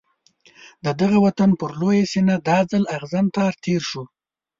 د 0.85 0.85
دغه 1.01 1.17
وطن 1.25 1.49
پر 1.59 1.71
لویه 1.79 2.05
سینه 2.11 2.35
دا 2.47 2.57
ځل 2.71 2.83
اغزن 2.97 3.25
تار 3.35 3.53
تېر 3.63 3.81
شو. 3.89 4.03